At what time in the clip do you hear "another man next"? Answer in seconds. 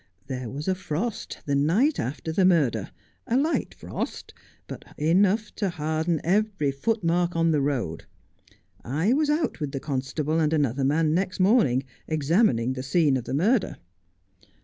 10.53-11.39